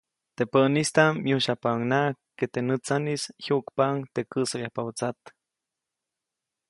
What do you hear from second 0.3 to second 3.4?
Teʼ pänistaʼm myujsyajpaʼuŋnaʼajk ke teʼ nätsaʼnis